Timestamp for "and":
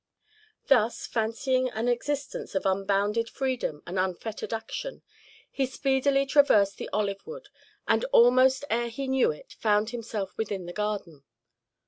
3.85-3.99, 7.87-8.03